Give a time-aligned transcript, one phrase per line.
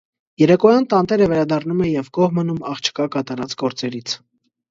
[0.43, 4.17] Երեկոյան տանտերը վերադառնում է և գոհ մնում աղջկա կատարած գործերից։